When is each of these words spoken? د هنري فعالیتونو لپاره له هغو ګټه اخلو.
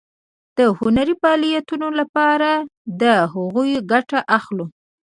د 0.57 0.59
هنري 0.79 1.15
فعالیتونو 1.21 1.87
لپاره 1.99 2.49
له 2.99 3.13
هغو 3.33 3.63
ګټه 3.91 4.19
اخلو. 4.37 4.65